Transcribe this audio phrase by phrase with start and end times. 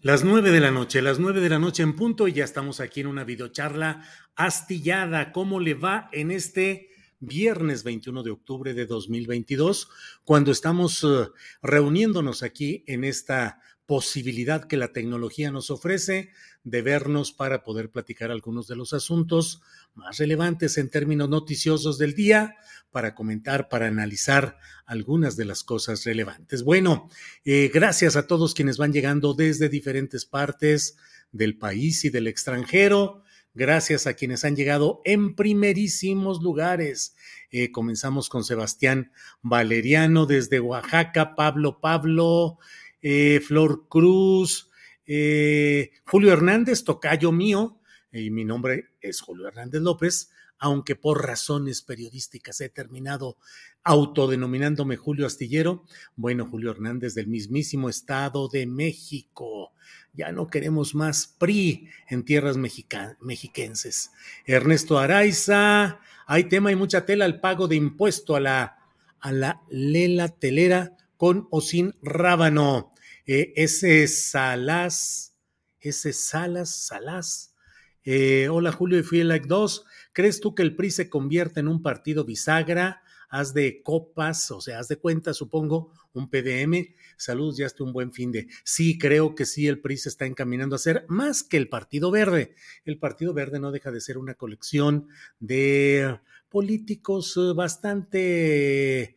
[0.00, 2.78] Las nueve de la noche, las nueve de la noche en punto, y ya estamos
[2.78, 4.04] aquí en una videocharla
[4.36, 5.32] astillada.
[5.32, 9.88] ¿Cómo le va en este viernes 21 de octubre de 2022,
[10.22, 11.32] cuando estamos uh,
[11.62, 16.30] reuniéndonos aquí en esta posibilidad que la tecnología nos ofrece
[16.70, 19.60] de vernos para poder platicar algunos de los asuntos
[19.94, 22.56] más relevantes en términos noticiosos del día,
[22.90, 26.62] para comentar, para analizar algunas de las cosas relevantes.
[26.62, 27.08] Bueno,
[27.44, 30.96] eh, gracias a todos quienes van llegando desde diferentes partes
[31.32, 33.22] del país y del extranjero.
[33.54, 37.14] Gracias a quienes han llegado en primerísimos lugares.
[37.50, 42.58] Eh, comenzamos con Sebastián Valeriano desde Oaxaca, Pablo Pablo,
[43.02, 44.67] eh, Flor Cruz,
[45.08, 47.80] eh, Julio Hernández, tocayo mío,
[48.12, 53.38] y mi nombre es Julio Hernández López, aunque por razones periodísticas he terminado
[53.84, 55.84] autodenominándome Julio Astillero.
[56.14, 59.72] Bueno, Julio Hernández del mismísimo Estado de México.
[60.12, 64.10] Ya no queremos más PRI en tierras mexiquenses.
[64.44, 68.78] Ernesto Araiza, hay tema y mucha tela al pago de impuesto a la,
[69.20, 72.92] a la lela telera con o sin rábano.
[73.30, 75.36] Eh, ese Salas,
[75.80, 77.54] ese Salas, Salas.
[78.02, 79.84] Eh, hola Julio y Like 2.
[80.14, 83.02] ¿Crees tú que el PRI se convierte en un partido bisagra?
[83.28, 86.94] Haz de copas, o sea, haz de cuenta, supongo, un PDM.
[87.18, 88.48] Saludos, ya esté un buen fin de.
[88.64, 92.10] Sí, creo que sí, el PRI se está encaminando a ser más que el Partido
[92.10, 92.54] Verde.
[92.86, 95.06] El Partido Verde no deja de ser una colección
[95.38, 96.18] de
[96.48, 99.16] políticos eh, bastante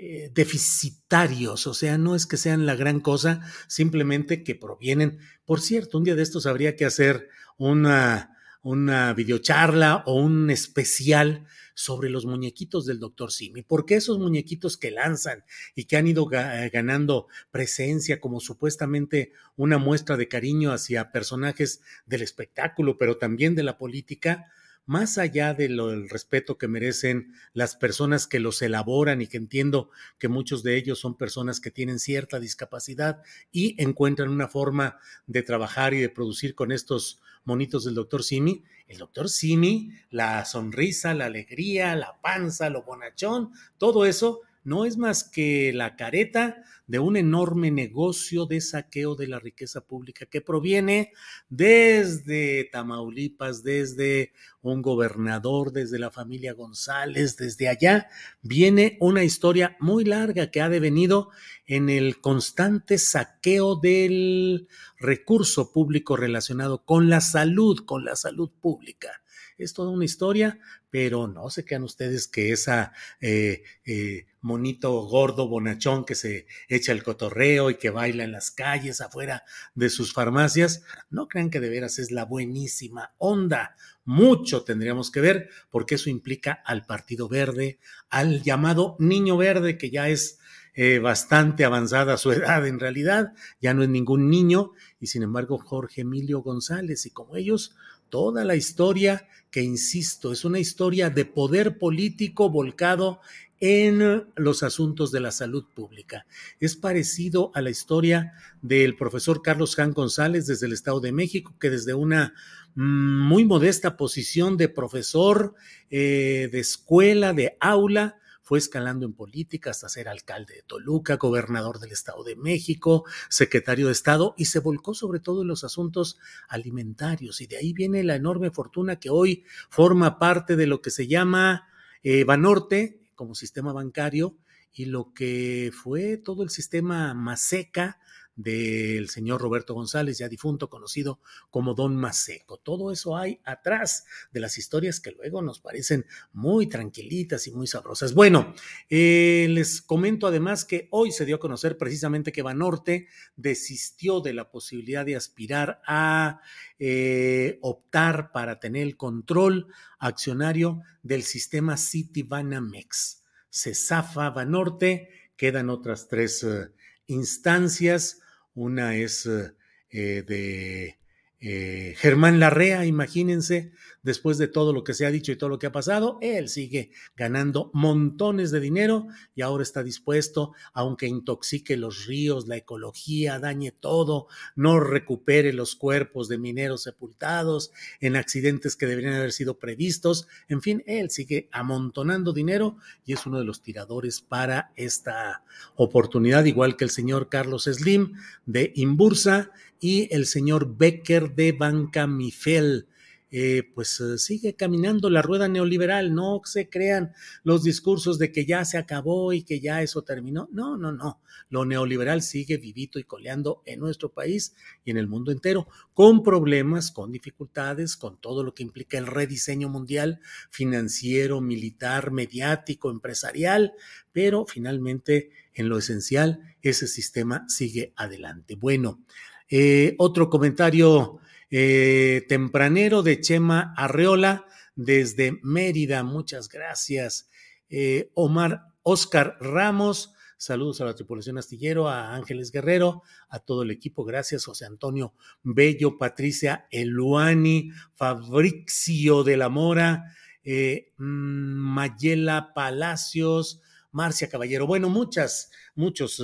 [0.00, 5.18] eh, deficitarios, o sea, no es que sean la gran cosa, simplemente que provienen.
[5.44, 11.46] Por cierto, un día de estos habría que hacer una, una videocharla o un especial
[11.74, 15.42] sobre los muñequitos del doctor Simi, porque esos muñequitos que lanzan
[15.74, 22.22] y que han ido ganando presencia como supuestamente una muestra de cariño hacia personajes del
[22.22, 24.46] espectáculo, pero también de la política,
[24.88, 30.28] más allá del respeto que merecen las personas que los elaboran y que entiendo que
[30.28, 33.22] muchos de ellos son personas que tienen cierta discapacidad
[33.52, 38.64] y encuentran una forma de trabajar y de producir con estos monitos del doctor Simi,
[38.86, 44.98] el doctor Simi, la sonrisa, la alegría, la panza, lo bonachón, todo eso no es
[44.98, 50.42] más que la careta de un enorme negocio de saqueo de la riqueza pública que
[50.42, 51.12] proviene
[51.48, 58.08] desde Tamaulipas, desde un gobernador, desde la familia González, desde allá.
[58.42, 61.30] Viene una historia muy larga que ha devenido
[61.66, 64.68] en el constante saqueo del
[64.98, 69.22] recurso público relacionado con la salud, con la salud pública
[69.58, 70.58] es toda una historia,
[70.90, 76.92] pero no se crean ustedes que esa eh, eh, monito gordo bonachón que se echa
[76.92, 79.44] el cotorreo y que baila en las calles afuera
[79.74, 83.76] de sus farmacias, no crean que de veras es la buenísima onda.
[84.04, 89.90] Mucho tendríamos que ver porque eso implica al Partido Verde, al llamado Niño Verde, que
[89.90, 90.38] ya es
[90.80, 94.70] eh, bastante avanzada su edad en realidad, ya no es ningún niño,
[95.00, 97.74] y sin embargo Jorge Emilio González y como ellos,
[98.08, 103.20] toda la historia que, insisto, es una historia de poder político volcado
[103.60, 106.26] en los asuntos de la salud pública.
[106.60, 108.32] Es parecido a la historia
[108.62, 112.34] del profesor Carlos Jan González desde el Estado de México, que desde una
[112.74, 115.54] mm, muy modesta posición de profesor
[115.90, 118.18] eh, de escuela, de aula,
[118.48, 123.88] fue escalando en política hasta ser alcalde de Toluca, gobernador del Estado de México, secretario
[123.88, 126.16] de Estado y se volcó sobre todo en los asuntos
[126.48, 127.42] alimentarios.
[127.42, 131.06] Y de ahí viene la enorme fortuna que hoy forma parte de lo que se
[131.06, 131.68] llama
[132.02, 134.38] eh, Banorte como sistema bancario
[134.72, 138.00] y lo que fue todo el sistema Maseca
[138.38, 141.18] del señor Roberto González, ya difunto, conocido
[141.50, 142.58] como Don Maseco.
[142.58, 147.66] Todo eso hay atrás de las historias que luego nos parecen muy tranquilitas y muy
[147.66, 148.14] sabrosas.
[148.14, 148.54] Bueno,
[148.88, 154.34] eh, les comento además que hoy se dio a conocer precisamente que Banorte desistió de
[154.34, 156.40] la posibilidad de aspirar a
[156.78, 159.66] eh, optar para tener el control
[159.98, 163.24] accionario del sistema Citibanamex.
[163.50, 166.68] Se zafa Banorte, quedan otras tres eh,
[167.08, 168.20] instancias
[168.58, 170.98] una es eh, de
[171.40, 173.70] eh, Germán Larrea, imagínense,
[174.02, 176.48] después de todo lo que se ha dicho y todo lo que ha pasado, él
[176.48, 179.06] sigue ganando montones de dinero
[179.36, 184.26] y ahora está dispuesto, aunque intoxique los ríos, la ecología, dañe todo,
[184.56, 187.70] no recupere los cuerpos de mineros sepultados
[188.00, 193.26] en accidentes que deberían haber sido previstos, en fin, él sigue amontonando dinero y es
[193.26, 195.44] uno de los tiradores para esta
[195.76, 198.14] oportunidad, igual que el señor Carlos Slim
[198.44, 202.88] de Imbursa y el señor Becker de Banca Mifel.
[203.30, 208.46] Eh, pues eh, sigue caminando la rueda neoliberal, no se crean los discursos de que
[208.46, 210.48] ya se acabó y que ya eso terminó.
[210.50, 211.20] No, no, no.
[211.50, 216.22] Lo neoliberal sigue vivito y coleando en nuestro país y en el mundo entero, con
[216.22, 220.20] problemas, con dificultades, con todo lo que implica el rediseño mundial,
[220.50, 223.74] financiero, militar, mediático, empresarial,
[224.10, 228.54] pero finalmente en lo esencial ese sistema sigue adelante.
[228.54, 229.04] Bueno,
[229.50, 231.18] eh, otro comentario
[231.50, 236.02] eh, tempranero de Chema Arreola desde Mérida.
[236.02, 237.30] Muchas gracias.
[237.70, 240.12] Eh, Omar Oscar Ramos.
[240.36, 244.04] Saludos a la tripulación astillero, a Ángeles Guerrero, a todo el equipo.
[244.04, 250.14] Gracias, José Antonio Bello, Patricia Eluani, Fabricio de la Mora,
[250.44, 254.66] mm, Mayela Palacios, Marcia Caballero.
[254.66, 256.22] Bueno, muchas, muchos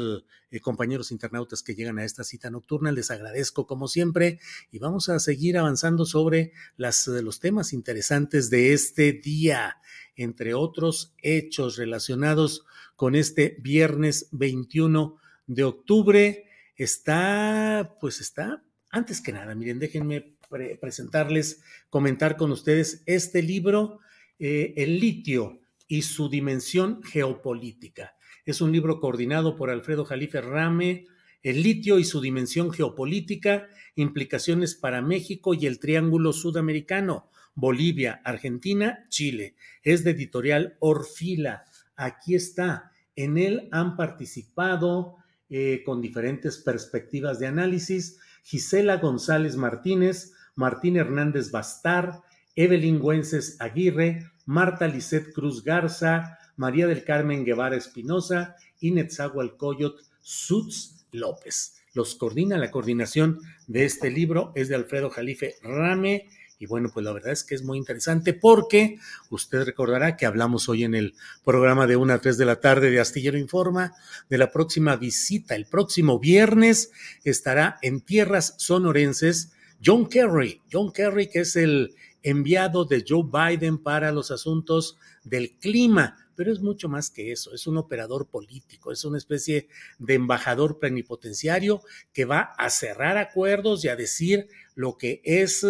[0.50, 2.92] eh, compañeros internautas que llegan a esta cita nocturna.
[2.92, 4.38] Les agradezco como siempre
[4.70, 9.78] y vamos a seguir avanzando sobre las, eh, los temas interesantes de este día,
[10.16, 12.64] entre otros hechos relacionados
[12.96, 16.44] con este viernes 21 de octubre.
[16.76, 20.36] Está, pues está, antes que nada, miren, déjenme
[20.80, 24.00] presentarles, comentar con ustedes este libro,
[24.38, 28.16] eh, El litio y su dimensión geopolítica.
[28.44, 31.06] Es un libro coordinado por Alfredo Jalife Rame,
[31.42, 39.06] El litio y su dimensión geopolítica, implicaciones para México y el Triángulo Sudamericano, Bolivia, Argentina,
[39.10, 39.54] Chile.
[39.82, 41.64] Es de editorial Orfila.
[41.96, 42.92] Aquí está.
[43.14, 45.16] En él han participado
[45.50, 52.22] eh, con diferentes perspectivas de análisis Gisela González Martínez, Martín Hernández Bastar,
[52.56, 61.06] Evelyn Güences Aguirre, Marta Lisset Cruz Garza, María del Carmen Guevara Espinosa y Netzahualcoyot Sutz
[61.12, 61.76] López.
[61.94, 66.28] Los coordina la coordinación de este libro, es de Alfredo Jalife Rame.
[66.58, 68.98] Y bueno, pues la verdad es que es muy interesante porque
[69.30, 71.14] usted recordará que hablamos hoy en el
[71.44, 73.92] programa de 1 a 3 de la tarde de Astillero Informa
[74.28, 75.54] de la próxima visita.
[75.54, 76.90] El próximo viernes
[77.22, 79.52] estará en tierras sonorenses
[79.84, 80.62] John Kerry.
[80.72, 86.52] John Kerry, que es el enviado de Joe Biden para los asuntos del clima pero
[86.52, 89.68] es mucho más que eso, es un operador político, es una especie
[90.00, 91.80] de embajador plenipotenciario
[92.12, 95.64] que va a cerrar acuerdos y a decir lo que es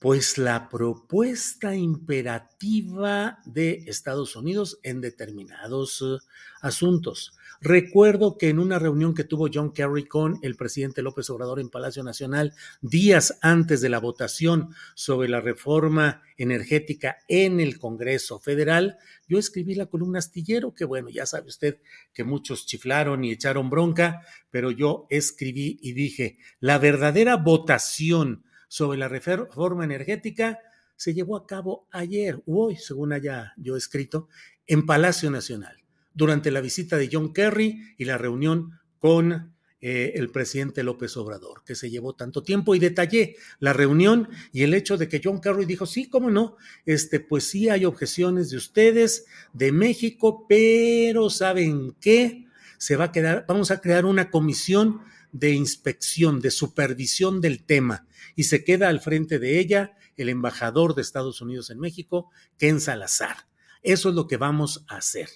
[0.00, 6.16] pues la propuesta imperativa de Estados Unidos en determinados eh,
[6.62, 7.32] asuntos.
[7.62, 11.68] Recuerdo que en una reunión que tuvo John Kerry con el presidente López Obrador en
[11.68, 18.96] Palacio Nacional días antes de la votación sobre la reforma energética en el Congreso Federal,
[19.28, 21.80] yo escribí la columna astillero, que bueno, ya sabe usted
[22.14, 28.98] que muchos chiflaron y echaron bronca, pero yo escribí y dije, la verdadera votación sobre
[28.98, 30.60] la reforma energética
[30.96, 34.28] se llevó a cabo ayer o hoy, según haya yo escrito,
[34.66, 35.79] en Palacio Nacional,
[36.20, 41.64] durante la visita de John Kerry y la reunión con eh, el presidente López Obrador,
[41.64, 45.40] que se llevó tanto tiempo y detallé la reunión y el hecho de que John
[45.40, 49.24] Kerry dijo, sí, cómo no, este, pues sí hay objeciones de ustedes,
[49.54, 52.44] de México, pero ¿saben qué?
[52.76, 55.00] Se va a quedar, vamos a crear una comisión
[55.32, 60.94] de inspección, de supervisión del tema, y se queda al frente de ella el embajador
[60.94, 63.48] de Estados Unidos en México, Ken Salazar.
[63.82, 65.30] Eso es lo que vamos a hacer.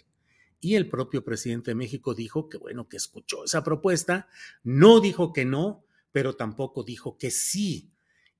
[0.64, 4.28] Y el propio presidente de México dijo que bueno, que escuchó esa propuesta,
[4.62, 7.92] no dijo que no, pero tampoco dijo que sí.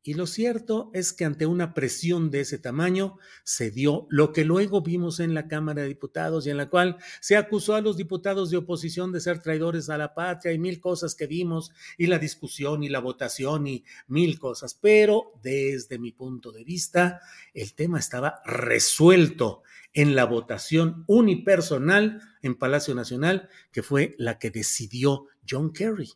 [0.03, 4.47] Y lo cierto es que ante una presión de ese tamaño se dio lo que
[4.47, 7.99] luego vimos en la Cámara de Diputados y en la cual se acusó a los
[7.99, 12.07] diputados de oposición de ser traidores a la patria y mil cosas que vimos y
[12.07, 14.73] la discusión y la votación y mil cosas.
[14.75, 17.21] Pero desde mi punto de vista,
[17.53, 19.63] el tema estaba resuelto
[19.95, 26.11] en la votación unipersonal en Palacio Nacional, que fue la que decidió John Kerry.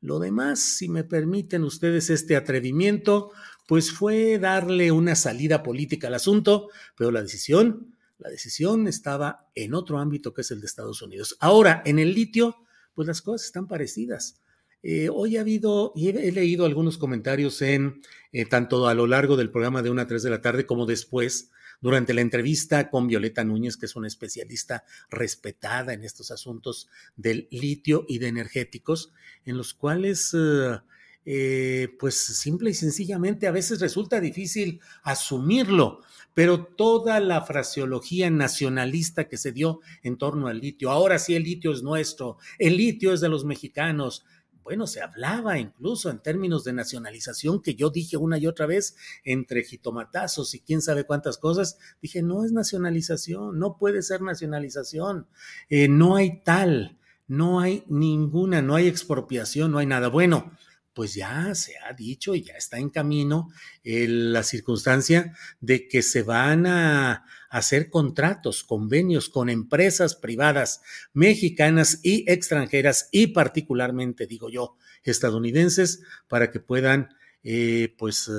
[0.00, 3.32] Lo demás, si me permiten ustedes este atrevimiento,
[3.66, 9.72] pues fue darle una salida política al asunto, pero la decisión, la decisión estaba en
[9.72, 11.36] otro ámbito que es el de Estados Unidos.
[11.40, 12.58] Ahora, en el litio,
[12.94, 14.42] pues las cosas están parecidas.
[14.82, 18.02] Eh, hoy ha habido, y he, leído algunos comentarios en
[18.32, 20.84] eh, tanto a lo largo del programa de una a 3 de la tarde como
[20.84, 21.50] después,
[21.80, 27.48] durante la entrevista con Violeta Núñez, que es una especialista respetada en estos asuntos del
[27.50, 29.12] litio y de energéticos,
[29.44, 30.78] en los cuales, eh,
[31.26, 36.00] eh, pues simple y sencillamente a veces resulta difícil asumirlo,
[36.34, 41.44] pero toda la fraseología nacionalista que se dio en torno al litio, ahora sí el
[41.44, 44.24] litio es nuestro, el litio es de los mexicanos,
[44.64, 48.96] bueno, se hablaba incluso en términos de nacionalización, que yo dije una y otra vez,
[49.22, 55.26] entre jitomatazos y quién sabe cuántas cosas, dije, no es nacionalización, no puede ser nacionalización,
[55.68, 60.08] eh, no hay tal, no hay ninguna, no hay expropiación, no hay nada.
[60.08, 60.52] Bueno,
[60.94, 63.50] pues ya se ha dicho y ya está en camino
[63.82, 70.80] eh, la circunstancia de que se van a hacer contratos, convenios con empresas privadas
[71.12, 77.10] mexicanas y extranjeras y particularmente, digo yo, estadounidenses para que puedan,
[77.42, 78.30] eh, pues,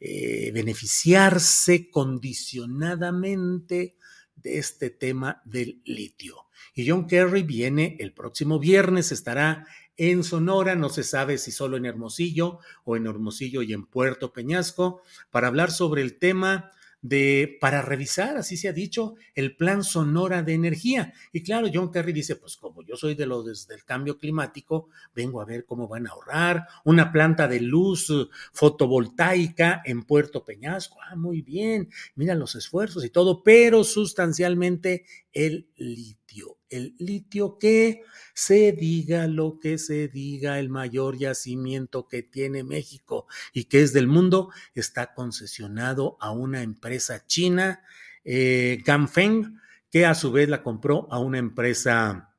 [0.00, 3.96] eh, beneficiarse condicionadamente
[4.36, 6.46] de este tema del litio.
[6.74, 9.66] Y John Kerry viene el próximo viernes, estará
[9.98, 14.32] en Sonora, no se sabe si solo en Hermosillo o en Hermosillo y en Puerto
[14.32, 19.84] Peñasco, para hablar sobre el tema de, para revisar, así se ha dicho, el plan
[19.84, 21.12] Sonora de energía.
[21.32, 25.40] Y claro, John Kerry dice, pues como yo soy de los del cambio climático, vengo
[25.40, 28.12] a ver cómo van a ahorrar una planta de luz
[28.52, 30.98] fotovoltaica en Puerto Peñasco.
[31.02, 38.02] Ah, muy bien, mira los esfuerzos y todo, pero sustancialmente el litio el litio que
[38.34, 43.92] se diga lo que se diga, el mayor yacimiento que tiene México y que es
[43.92, 47.82] del mundo, está concesionado a una empresa china,
[48.24, 49.60] eh, Ganfeng,
[49.90, 52.34] que a su vez la compró a una empresa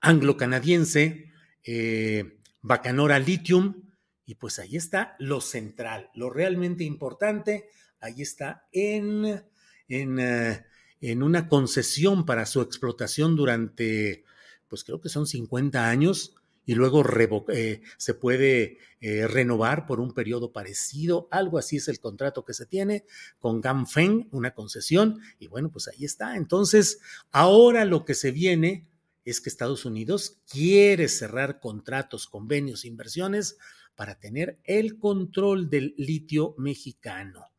[0.00, 1.32] anglo-canadiense,
[1.64, 3.90] eh, Bacanora Lithium,
[4.24, 7.68] y pues ahí está lo central, lo realmente importante,
[8.00, 9.44] ahí está en,
[9.88, 10.64] en eh,
[11.00, 14.24] en una concesión para su explotación durante,
[14.68, 16.34] pues creo que son 50 años,
[16.70, 17.02] y luego
[17.48, 22.54] eh, se puede eh, renovar por un periodo parecido, algo así es el contrato que
[22.54, 23.04] se tiene
[23.38, 26.36] con Ganfeng, una concesión, y bueno, pues ahí está.
[26.36, 27.00] Entonces,
[27.32, 28.88] ahora lo que se viene
[29.24, 33.56] es que Estados Unidos quiere cerrar contratos, convenios, inversiones
[33.94, 37.49] para tener el control del litio mexicano.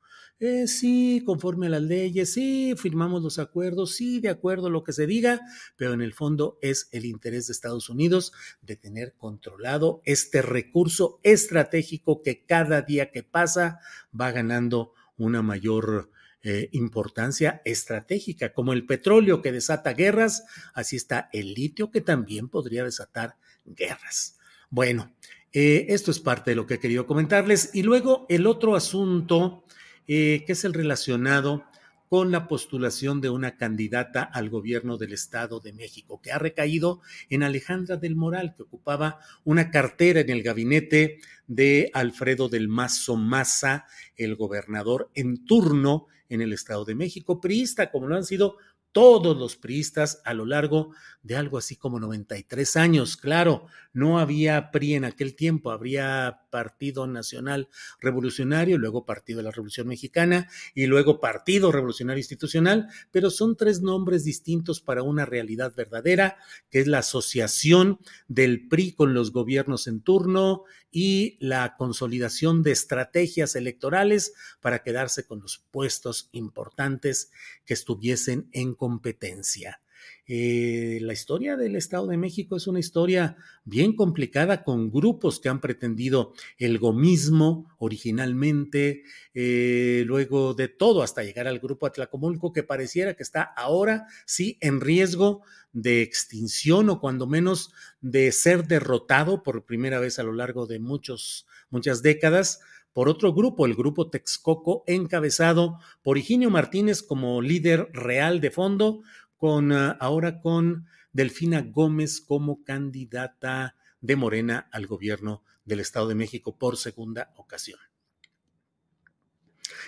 [0.43, 4.83] Eh, sí, conforme a las leyes, sí, firmamos los acuerdos, sí, de acuerdo a lo
[4.83, 5.39] que se diga,
[5.75, 8.33] pero en el fondo es el interés de Estados Unidos
[8.63, 13.81] de tener controlado este recurso estratégico que cada día que pasa
[14.19, 16.10] va ganando una mayor
[16.41, 20.43] eh, importancia estratégica, como el petróleo que desata guerras,
[20.74, 24.39] así está el litio que también podría desatar guerras.
[24.71, 25.13] Bueno,
[25.53, 27.69] eh, esto es parte de lo que he querido comentarles.
[27.74, 29.65] Y luego el otro asunto
[30.13, 31.63] eh, que es el relacionado
[32.10, 37.00] con la postulación de una candidata al gobierno del Estado de México, que ha recaído
[37.30, 43.15] en Alejandra del Moral, que ocupaba una cartera en el gabinete de Alfredo del Mazo
[43.15, 43.86] Maza,
[44.18, 48.58] el gobernador en turno en el Estado de México, priista, como lo han sido
[48.91, 50.91] todos los priistas a lo largo
[51.24, 53.15] de algo así como 93 años.
[53.15, 57.69] Claro, no había PRI en aquel tiempo, habría Partido Nacional
[58.00, 63.81] Revolucionario, luego Partido de la Revolución Mexicana y luego Partido Revolucionario Institucional, pero son tres
[63.81, 66.38] nombres distintos para una realidad verdadera,
[66.69, 72.71] que es la asociación del PRI con los gobiernos en turno y la consolidación de
[72.71, 77.31] estrategias electorales para quedarse con los puestos importantes
[77.65, 79.80] que estuviesen en competencia.
[80.26, 85.50] Eh, la historia del Estado de México es una historia bien complicada con grupos que
[85.50, 89.04] han pretendido el gomismo originalmente,
[89.36, 94.58] eh, luego de todo hasta llegar al grupo Atlacomulco que pareciera que está ahora sí
[94.62, 97.72] en riesgo de extinción o cuando menos
[98.02, 102.62] de ser derrotado por primera vez a lo largo de muchos, muchas décadas
[102.93, 109.01] por otro grupo, el grupo Texcoco, encabezado por Higinio Martínez como líder real de fondo,
[109.38, 116.15] con ah, ahora con Delfina Gómez como candidata de Morena al gobierno del Estado de
[116.15, 117.79] México por segunda ocasión.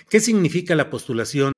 [0.09, 1.53] ¿Qué significa la postulación?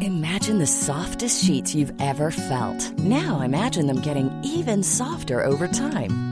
[0.00, 2.92] Imagine the softest sheets you've ever felt.
[2.98, 6.31] Now imagine them getting even softer over time.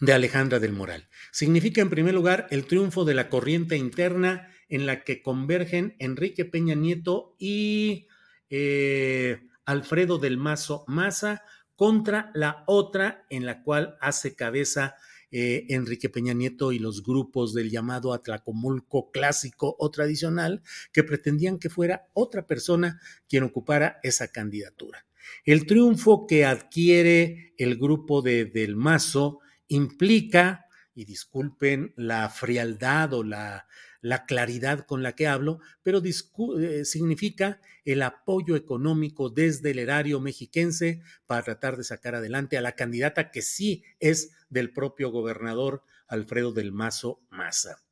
[0.00, 1.08] de Alejandra del Moral.
[1.32, 6.44] Significa, en primer lugar, el triunfo de la corriente interna en la que convergen Enrique
[6.44, 8.06] Peña Nieto y
[8.50, 11.42] eh, Alfredo del Mazo Maza
[11.74, 14.96] contra la otra en la cual hace cabeza
[15.30, 20.62] eh, Enrique Peña Nieto y los grupos del llamado Atlacomulco clásico o tradicional
[20.92, 25.06] que pretendían que fuera otra persona quien ocupara esa candidatura.
[25.44, 33.22] El triunfo que adquiere el grupo de Del Mazo implica, y disculpen la frialdad o
[33.22, 33.68] la,
[34.00, 40.20] la claridad con la que hablo, pero eh, significa el apoyo económico desde el erario
[40.20, 45.84] mexiquense para tratar de sacar adelante a la candidata que sí es del propio gobernador
[46.06, 47.82] Alfredo del Mazo Maza.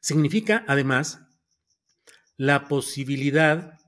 [0.00, 1.20] Significa, además,
[2.36, 3.78] la posibilidad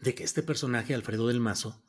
[0.00, 1.83] de que este personaje, Alfredo del Mazo,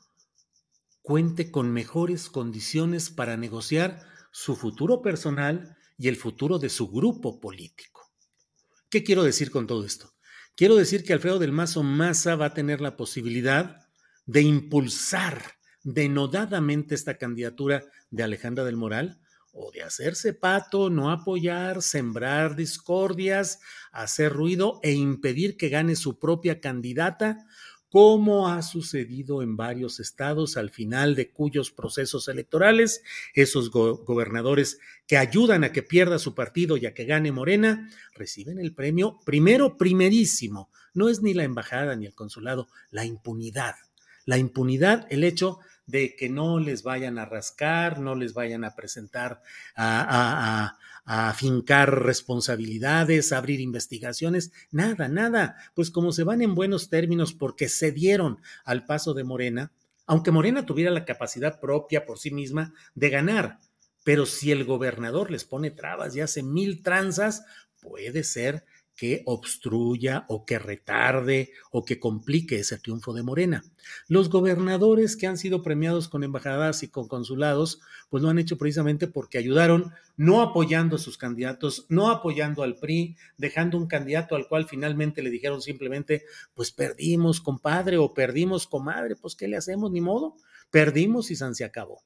[1.06, 7.38] cuente con mejores condiciones para negociar su futuro personal y el futuro de su grupo
[7.38, 8.10] político.
[8.90, 10.14] ¿Qué quiero decir con todo esto?
[10.56, 13.86] Quiero decir que Alfredo del Mazo Maza va a tener la posibilidad
[14.24, 15.40] de impulsar
[15.84, 19.20] denodadamente esta candidatura de Alejandra del Moral
[19.52, 23.60] o de hacerse pato, no apoyar, sembrar discordias,
[23.92, 27.46] hacer ruido e impedir que gane su propia candidata
[27.96, 35.16] como ha sucedido en varios estados al final de cuyos procesos electorales, esos gobernadores que
[35.16, 39.78] ayudan a que pierda su partido y a que gane Morena, reciben el premio primero,
[39.78, 40.68] primerísimo.
[40.92, 43.76] No es ni la embajada ni el consulado, la impunidad.
[44.26, 48.74] La impunidad, el hecho de que no les vayan a rascar, no les vayan a
[48.74, 49.42] presentar
[49.74, 50.00] a,
[50.64, 55.56] a, a afincar responsabilidades, abrir investigaciones, nada, nada.
[55.74, 59.72] Pues como se van en buenos términos porque se dieron al paso de Morena,
[60.06, 63.60] aunque Morena tuviera la capacidad propia por sí misma de ganar,
[64.04, 67.44] pero si el gobernador les pone trabas y hace mil tranzas,
[67.80, 68.64] puede ser
[68.96, 73.62] que obstruya o que retarde o que complique ese triunfo de Morena.
[74.08, 78.56] Los gobernadores que han sido premiados con embajadas y con consulados, pues lo han hecho
[78.56, 84.34] precisamente porque ayudaron no apoyando a sus candidatos, no apoyando al PRI, dejando un candidato
[84.34, 89.58] al cual finalmente le dijeron simplemente, pues perdimos, compadre, o perdimos, comadre, pues ¿qué le
[89.58, 89.92] hacemos?
[89.92, 90.36] Ni modo,
[90.70, 92.02] perdimos y se acabó.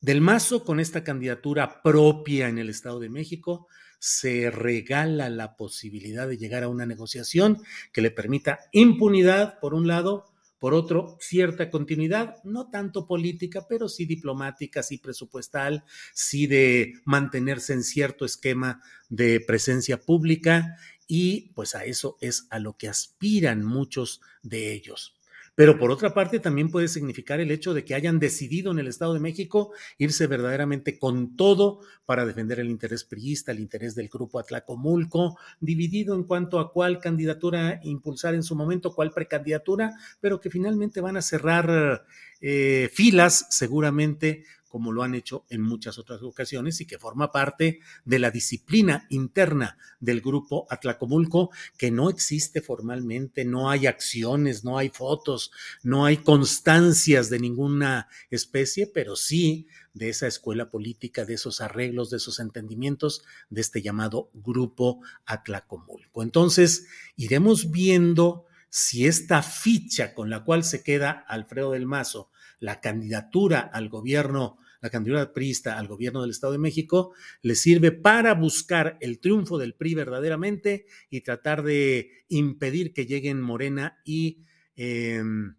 [0.00, 3.68] Del Mazo, con esta candidatura propia en el Estado de México,
[4.02, 7.62] se regala la posibilidad de llegar a una negociación
[7.92, 10.24] que le permita impunidad, por un lado,
[10.58, 15.84] por otro, cierta continuidad, no tanto política, pero sí diplomática, sí presupuestal,
[16.14, 22.58] sí de mantenerse en cierto esquema de presencia pública y pues a eso es a
[22.58, 25.14] lo que aspiran muchos de ellos.
[25.62, 28.88] Pero por otra parte, también puede significar el hecho de que hayan decidido en el
[28.88, 34.08] Estado de México irse verdaderamente con todo para defender el interés priista, el interés del
[34.08, 40.40] grupo Atlacomulco, dividido en cuanto a cuál candidatura impulsar en su momento, cuál precandidatura, pero
[40.40, 42.06] que finalmente van a cerrar
[42.40, 47.80] eh, filas seguramente como lo han hecho en muchas otras ocasiones y que forma parte
[48.06, 54.78] de la disciplina interna del grupo Atlacomulco, que no existe formalmente, no hay acciones, no
[54.78, 61.34] hay fotos, no hay constancias de ninguna especie, pero sí de esa escuela política, de
[61.34, 66.22] esos arreglos, de esos entendimientos de este llamado grupo Atlacomulco.
[66.22, 72.80] Entonces, iremos viendo si esta ficha con la cual se queda Alfredo del Mazo, la
[72.80, 78.34] candidatura al gobierno la candidatura priista al gobierno del Estado de México, le sirve para
[78.34, 85.54] buscar el triunfo del PRI verdaderamente y tratar de impedir que lleguen Morena y, em,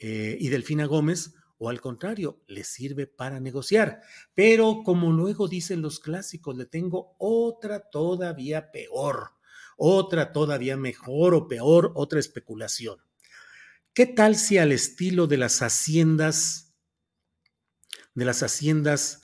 [0.00, 4.00] eh, y Delfina Gómez, o al contrario, le sirve para negociar.
[4.34, 9.30] Pero como luego dicen los clásicos, le tengo otra todavía peor,
[9.76, 12.98] otra todavía mejor o peor, otra especulación.
[13.94, 16.65] ¿Qué tal si al estilo de las haciendas
[18.16, 19.22] de las haciendas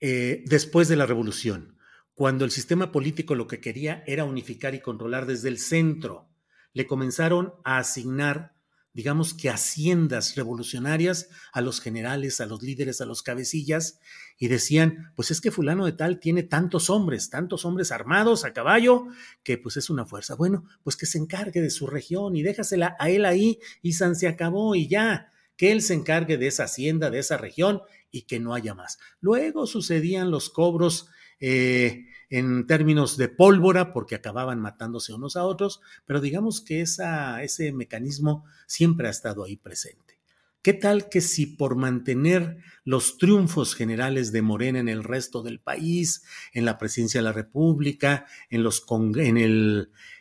[0.00, 1.78] eh, después de la revolución,
[2.12, 6.28] cuando el sistema político lo que quería era unificar y controlar desde el centro.
[6.74, 8.54] Le comenzaron a asignar,
[8.92, 14.00] digamos que haciendas revolucionarias a los generales, a los líderes, a los cabecillas,
[14.38, 18.52] y decían, pues es que fulano de tal tiene tantos hombres, tantos hombres armados a
[18.52, 19.06] caballo,
[19.44, 20.34] que pues es una fuerza.
[20.34, 24.16] Bueno, pues que se encargue de su región y déjasela a él ahí y San
[24.16, 28.22] se acabó y ya que él se encargue de esa hacienda, de esa región y
[28.22, 28.98] que no haya más.
[29.20, 31.08] Luego sucedían los cobros
[31.40, 37.42] eh, en términos de pólvora porque acababan matándose unos a otros, pero digamos que esa,
[37.42, 40.06] ese mecanismo siempre ha estado ahí presente.
[40.66, 45.60] ¿Qué tal que si por mantener los triunfos generales de Morena en el resto del
[45.60, 48.66] país, en la presidencia de la República, en,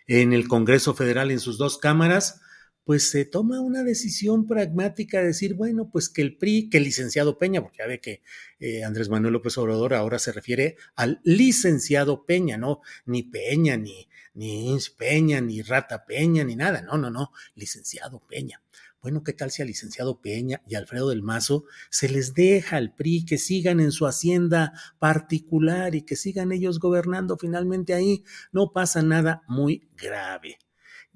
[0.07, 2.41] el Congreso Federal en sus dos cámaras,
[2.85, 6.83] pues se toma una decisión pragmática de decir, bueno, pues que el PRI, que el
[6.83, 8.21] licenciado Peña, porque ya ve que
[8.59, 14.07] eh, Andrés Manuel López Obrador ahora se refiere al licenciado Peña, no, ni Peña, ni,
[14.35, 18.61] ni Peña, ni Rata Peña, ni nada, no, no, no, licenciado Peña.
[19.01, 22.93] Bueno, ¿qué tal si al licenciado Peña y Alfredo del Mazo se les deja al
[22.93, 28.23] PRI que sigan en su hacienda particular y que sigan ellos gobernando finalmente ahí?
[28.51, 30.57] No pasa nada muy grave.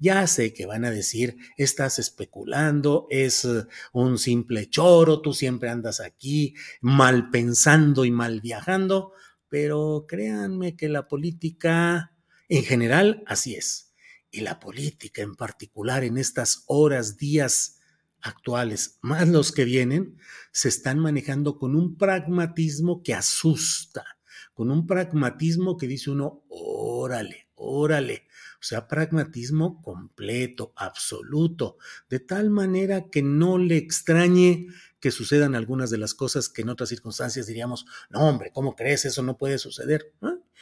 [0.02, 5.68] Ya sé que van a decir, estás especulando, es eh, un simple choro, tú siempre
[5.68, 9.12] andas aquí mal pensando y mal viajando,
[9.50, 12.16] pero créanme que la política
[12.48, 13.92] en general así es.
[14.30, 17.80] Y la política en particular en estas horas, días
[18.22, 20.16] actuales, más los que vienen,
[20.50, 24.04] se están manejando con un pragmatismo que asusta,
[24.54, 28.28] con un pragmatismo que dice uno, órale, órale,
[28.60, 31.78] o sea, pragmatismo completo, absoluto,
[32.10, 34.66] de tal manera que no le extrañe
[35.00, 39.06] que sucedan algunas de las cosas que en otras circunstancias diríamos, no hombre, ¿cómo crees?
[39.06, 40.12] Eso no puede suceder.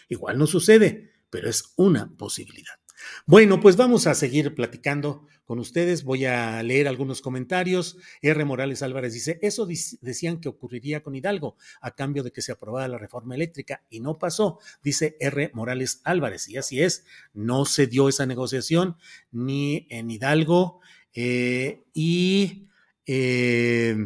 [0.09, 2.79] Igual no sucede, pero es una posibilidad.
[3.27, 6.05] Bueno, pues vamos a seguir platicando con ustedes.
[6.05, 7.97] Voy a leer algunos comentarios.
[8.23, 8.45] R.
[8.45, 9.67] Morales Álvarez dice, eso
[10.01, 14.01] decían que ocurriría con Hidalgo a cambio de que se aprobara la reforma eléctrica y
[14.01, 15.51] no pasó, dice R.
[15.55, 16.49] Morales Álvarez.
[16.49, 18.97] Y así es, no se dio esa negociación
[19.31, 20.81] ni en Hidalgo
[21.15, 22.69] eh, y
[23.07, 23.97] eh,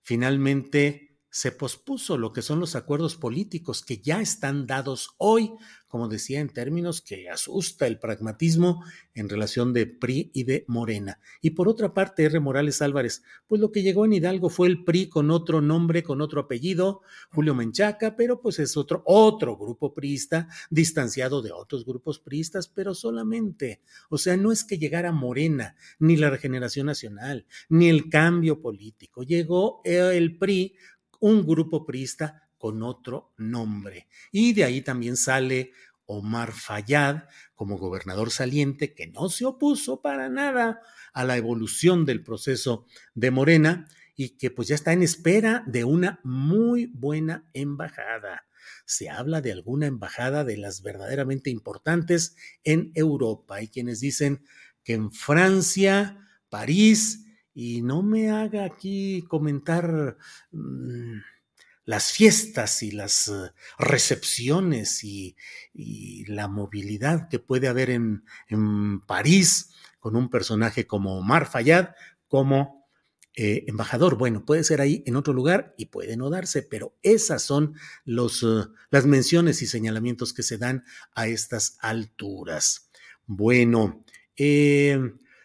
[0.00, 5.54] finalmente se pospuso lo que son los acuerdos políticos que ya están dados hoy
[5.92, 11.20] como decía, en términos que asusta el pragmatismo en relación de PRI y de Morena.
[11.42, 12.40] Y por otra parte, R.
[12.40, 16.22] Morales Álvarez, pues lo que llegó en Hidalgo fue el PRI con otro nombre, con
[16.22, 22.18] otro apellido, Julio Menchaca, pero pues es otro, otro grupo priista, distanciado de otros grupos
[22.18, 23.82] priistas, pero solamente.
[24.08, 29.24] O sea, no es que llegara Morena, ni la regeneración nacional, ni el cambio político.
[29.24, 30.74] Llegó el PRI,
[31.22, 34.08] un grupo priista con otro nombre.
[34.32, 35.70] Y de ahí también sale
[36.04, 40.80] Omar Fayad como gobernador saliente, que no se opuso para nada
[41.12, 45.84] a la evolución del proceso de Morena y que pues ya está en espera de
[45.84, 48.46] una muy buena embajada.
[48.84, 53.56] Se habla de alguna embajada de las verdaderamente importantes en Europa.
[53.56, 54.44] Hay quienes dicen
[54.82, 60.16] que en Francia, París, y no me haga aquí comentar...
[60.50, 61.20] Mm,
[61.84, 65.36] las fiestas y las eh, recepciones y,
[66.26, 68.22] la movilidad que puede haber en,
[69.06, 71.90] París con un personaje como Omar Fayad,
[72.28, 72.86] como
[73.34, 74.16] eh, embajador.
[74.16, 78.42] Bueno, puede ser ahí en otro lugar y puede no darse, pero esas son los,
[78.42, 80.84] uh, las menciones y señalamientos que se dan
[81.14, 82.90] a estas alturas.
[83.26, 84.04] Bueno,
[84.36, 84.98] eh,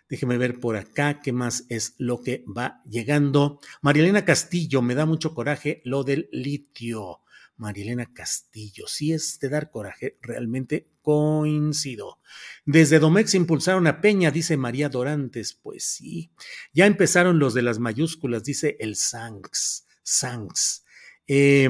[0.10, 3.60] déjeme ver por acá qué más es lo que va llegando.
[3.82, 7.22] Marielena Castillo, me da mucho coraje lo del litio.
[7.58, 8.86] Marilena Castillo.
[8.88, 12.20] Sí es de dar coraje, realmente coincido.
[12.66, 15.54] Desde Domex impulsaron a Peña, dice María Dorantes.
[15.54, 16.32] Pues sí,
[16.74, 19.88] ya empezaron los de las mayúsculas, dice el Sanks.
[20.04, 20.86] Sanks.
[21.28, 21.70] Eh,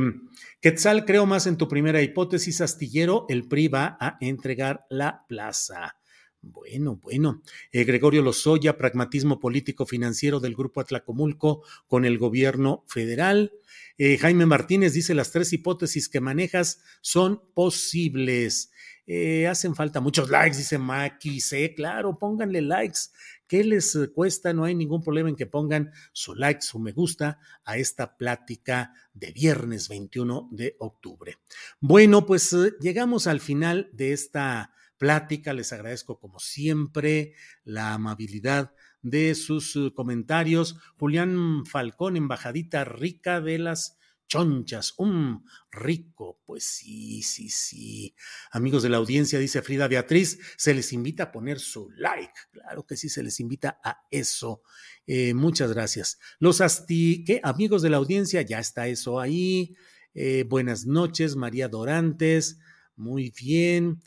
[0.59, 5.96] Quetzal, creo más en tu primera hipótesis, astillero, el PRI va a entregar la plaza.
[6.51, 7.41] Bueno, bueno.
[7.71, 13.51] Eh, Gregorio Lozoya, pragmatismo político financiero del Grupo Atlacomulco con el gobierno federal.
[13.97, 18.71] Eh, Jaime Martínez dice, las tres hipótesis que manejas son posibles.
[19.05, 21.39] Eh, hacen falta muchos likes, dice Maki.
[21.75, 22.99] Claro, pónganle likes.
[23.47, 24.53] ¿Qué les cuesta?
[24.53, 28.93] No hay ningún problema en que pongan su like, su me gusta a esta plática
[29.13, 31.37] de viernes 21 de octubre.
[31.79, 35.53] Bueno, pues llegamos al final de esta plática.
[35.53, 37.33] Les agradezco como siempre
[37.63, 40.77] la amabilidad de sus eh, comentarios.
[40.97, 44.93] Julián Falcón, embajadita rica de las chonchas.
[44.97, 46.39] Um, rico.
[46.45, 48.15] Pues sí, sí, sí.
[48.51, 52.33] Amigos de la audiencia, dice Frida Beatriz, se les invita a poner su like.
[52.51, 54.61] Claro que sí, se les invita a eso.
[55.05, 56.19] Eh, muchas gracias.
[56.39, 57.39] Los asti, ¿qué?
[57.43, 59.75] Amigos de la audiencia, ya está eso ahí.
[60.13, 62.59] Eh, buenas noches, María Dorantes.
[62.95, 64.01] Muy bien.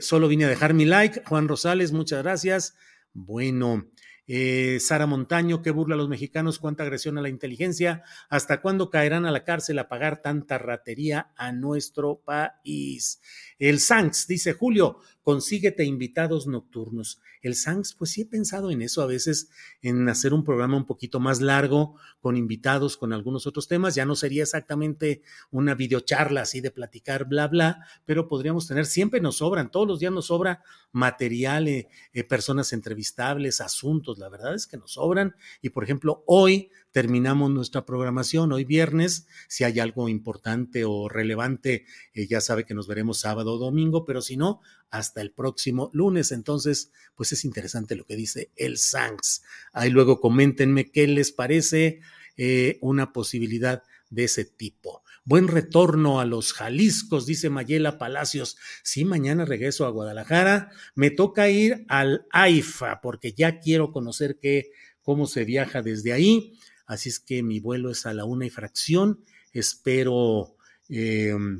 [0.00, 1.22] Solo vine a dejar mi like.
[1.26, 2.76] Juan Rosales, muchas gracias.
[3.12, 3.88] Bueno,
[4.26, 8.88] eh, Sara Montaño, que burla a los mexicanos, cuánta agresión a la inteligencia, hasta cuándo
[8.88, 13.20] caerán a la cárcel a pagar tanta ratería a nuestro país.
[13.58, 17.20] El Sanks, dice Julio, consíguete invitados nocturnos.
[17.40, 19.48] El Sanks, pues sí he pensado en eso a veces,
[19.80, 23.94] en hacer un programa un poquito más largo, con invitados, con algunos otros temas.
[23.94, 29.20] Ya no sería exactamente una videocharla así de platicar, bla, bla, pero podríamos tener, siempre
[29.20, 34.54] nos sobran, todos los días nos sobra material, eh, eh, personas entrevistables, asuntos, la verdad
[34.54, 35.34] es que nos sobran.
[35.62, 39.26] Y por ejemplo, hoy terminamos nuestra programación hoy viernes.
[39.48, 44.04] Si hay algo importante o relevante, eh, ya sabe que nos veremos sábado o domingo,
[44.04, 46.32] pero si no, hasta el próximo lunes.
[46.32, 49.42] Entonces, pues es interesante lo que dice el Sanks.
[49.72, 52.00] Ahí luego coméntenme qué les parece
[52.36, 55.02] eh, una posibilidad de ese tipo.
[55.26, 58.58] Buen retorno a los Jaliscos, dice Mayela Palacios.
[58.82, 60.70] Sí, mañana regreso a Guadalajara.
[60.94, 64.70] Me toca ir al AIFA porque ya quiero conocer qué,
[65.02, 66.58] cómo se viaja desde ahí.
[66.86, 69.24] Así es que mi vuelo es a la una y fracción.
[69.52, 70.56] Espero
[70.90, 71.58] em,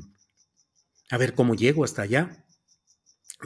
[1.09, 2.44] a ver cómo llego hasta allá.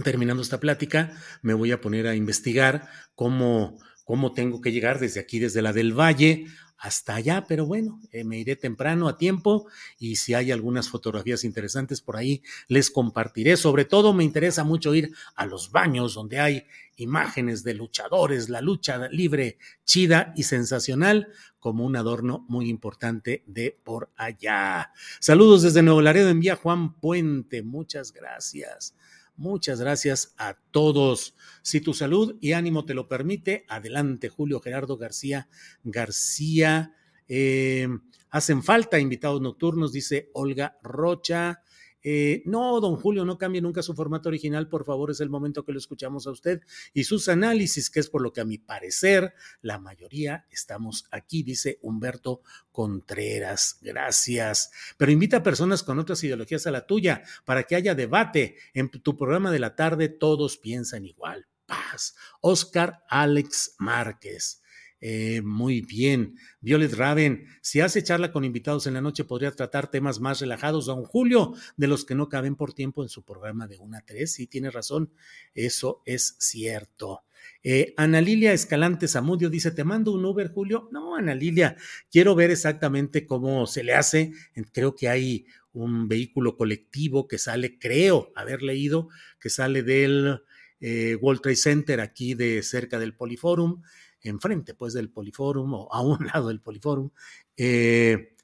[0.04, 5.20] Terminando esta plática, me voy a poner a investigar cómo, cómo tengo que llegar desde
[5.20, 6.48] aquí, desde la del Valle,
[6.80, 11.44] hasta allá, pero bueno, eh, me iré temprano a tiempo y si hay algunas fotografías
[11.44, 13.58] interesantes por ahí, les compartiré.
[13.58, 18.62] Sobre todo me interesa mucho ir a los baños donde hay imágenes de luchadores, la
[18.62, 21.28] lucha libre chida y sensacional
[21.60, 24.94] como un adorno muy importante de por allá.
[25.20, 28.96] Saludos desde Nuevo Laredo, envía Juan Puente, muchas gracias.
[29.40, 31.34] Muchas gracias a todos.
[31.62, 35.48] Si tu salud y ánimo te lo permite, adelante, Julio Gerardo García
[35.82, 36.94] García.
[37.26, 37.88] Eh,
[38.32, 41.64] hacen falta invitados nocturnos, dice Olga Rocha.
[42.04, 45.66] Eh, no, don Julio, no cambie nunca su formato original, por favor, es el momento
[45.66, 46.62] que lo escuchamos a usted
[46.94, 51.44] y sus análisis, que es por lo que a mi parecer la mayoría estamos aquí,
[51.44, 53.78] dice Humberto Contreras.
[53.82, 54.72] Gracias.
[54.98, 58.56] Pero invita a personas con otras ideologías a la tuya para que haya debate.
[58.74, 61.48] En tu programa de la tarde todos piensan igual.
[61.66, 62.16] Paz.
[62.42, 64.62] Oscar Alex Márquez.
[65.02, 66.36] Eh, muy bien.
[66.60, 70.86] Violet Raven, si hace charla con invitados en la noche, podría tratar temas más relajados.
[70.88, 74.02] Don Julio, de los que no caben por tiempo en su programa de 1 a
[74.02, 74.32] 3.
[74.32, 75.12] Sí, tiene razón.
[75.54, 77.24] Eso es cierto.
[77.64, 80.90] Eh, Ana Lilia Escalante Zamudio dice: ¿Te mando un Uber, Julio?
[80.92, 81.78] No, Ana Lilia,
[82.12, 84.34] quiero ver exactamente cómo se le hace.
[84.74, 89.10] Creo que hay un vehículo colectivo que sale, creo haber leído,
[89.40, 90.42] que sale del
[90.80, 93.82] eh, World Trade Center aquí de cerca del Poliforum
[94.22, 97.10] enfrente pues del Poliforum o a un lado del Poliforum,
[97.58, 98.36] eh,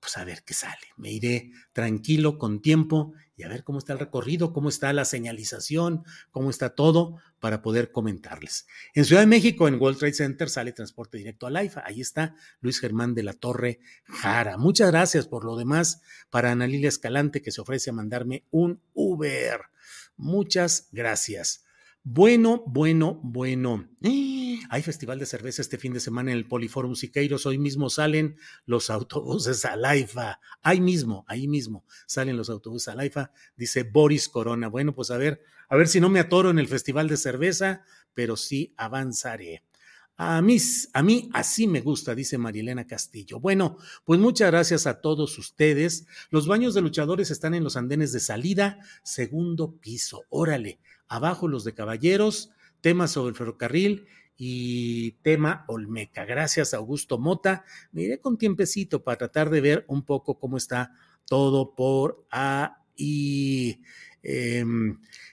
[0.00, 0.88] pues a ver qué sale.
[0.96, 5.04] Me iré tranquilo, con tiempo y a ver cómo está el recorrido, cómo está la
[5.04, 8.66] señalización, cómo está todo para poder comentarles.
[8.94, 11.82] En Ciudad de México, en World Trade Center, sale transporte directo a IFA.
[11.86, 14.56] Ahí está Luis Germán de la Torre Jara.
[14.58, 18.80] Muchas gracias por lo demás para Ana Lilia Escalante que se ofrece a mandarme un
[18.92, 19.60] Uber.
[20.16, 21.64] Muchas gracias.
[22.02, 23.88] Bueno, bueno, bueno.
[24.70, 27.46] Hay festival de cerveza este fin de semana en el Poliforum Siqueiros.
[27.46, 30.40] Hoy mismo salen los autobuses a Laifa.
[30.62, 34.68] Ahí mismo, ahí mismo salen los autobuses a Laifa, dice Boris Corona.
[34.68, 37.82] Bueno, pues a ver, a ver si no me atoro en el festival de cerveza,
[38.14, 39.62] pero sí avanzaré.
[40.20, 40.58] A mí,
[40.94, 43.38] a mí así me gusta, dice Marilena Castillo.
[43.38, 46.06] Bueno, pues muchas gracias a todos ustedes.
[46.30, 50.24] Los baños de luchadores están en los andenes de salida, segundo piso.
[50.28, 52.50] Órale, abajo los de caballeros,
[52.80, 56.24] tema sobre el ferrocarril y tema Olmeca.
[56.24, 57.64] Gracias, Augusto Mota.
[57.90, 60.92] Me iré con tiempecito para tratar de ver un poco cómo está
[61.26, 63.82] todo por ahí.
[64.22, 64.64] Eh,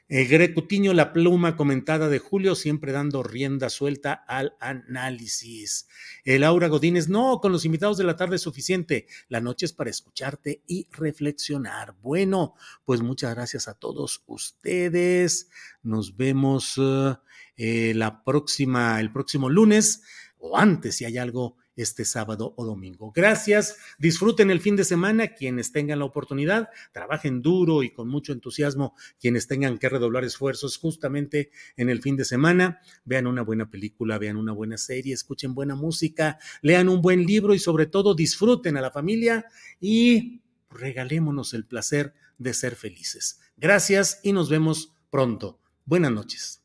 [0.08, 5.88] Grecutiño, la pluma comentada de Julio, siempre dando rienda suelta al análisis.
[6.24, 9.08] El Laura Godínez, no, con los invitados de la tarde es suficiente.
[9.30, 11.96] La noche es para escucharte y reflexionar.
[12.02, 12.54] Bueno,
[12.86, 15.50] pues muchas gracias a todos ustedes.
[15.82, 16.80] Nos vemos
[17.58, 20.04] eh, la próxima, el próximo lunes
[20.38, 23.12] o antes si hay algo este sábado o domingo.
[23.14, 28.34] Gracias, disfruten el fin de semana quienes tengan la oportunidad, trabajen duro y con mucho
[28.34, 33.70] entusiasmo quienes tengan que redoblar esfuerzos justamente en el fin de semana, vean una buena
[33.70, 38.16] película, vean una buena serie, escuchen buena música, lean un buen libro y sobre todo
[38.16, 39.46] disfruten a la familia
[39.80, 43.40] y regalémonos el placer de ser felices.
[43.58, 45.60] Gracias y nos vemos pronto.
[45.86, 46.65] Buenas noches.